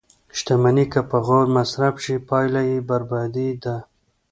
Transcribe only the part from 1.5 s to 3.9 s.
مصرف شي، پایله یې بربادي ده.